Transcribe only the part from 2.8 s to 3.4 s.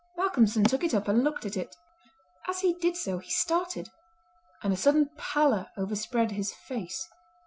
so he